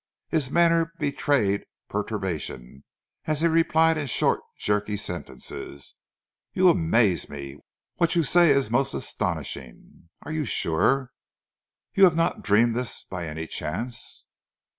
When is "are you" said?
10.23-10.43